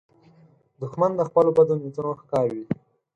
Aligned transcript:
دښمن 0.81 1.11
د 1.15 1.21
خپلو 1.29 1.49
بدو 1.57 1.73
نیتونو 1.83 2.11
ښکار 2.21 2.47
وي 2.55 2.65